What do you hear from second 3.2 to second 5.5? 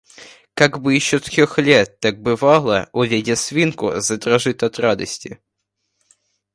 свинку, задрожит от радости.